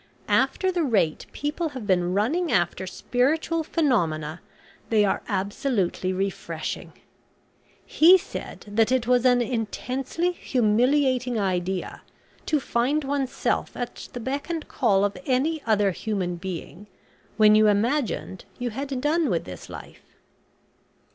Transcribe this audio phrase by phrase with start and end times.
[0.27, 4.41] After the rate people have been running after spiritual phenomena,
[4.89, 6.93] they are absolutely refreshing.
[7.85, 12.01] He said that it was an intensely humiliating idea
[12.47, 16.87] to find oneself at the beck and call of any other human being
[17.37, 20.15] when you imagined you had done with this life."